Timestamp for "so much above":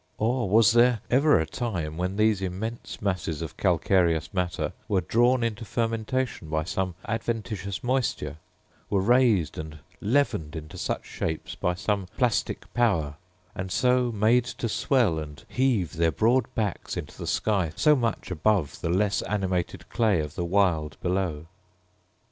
17.75-18.81